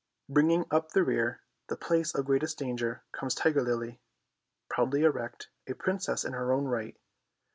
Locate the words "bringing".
0.27-0.65